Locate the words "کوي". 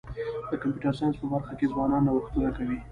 2.57-2.77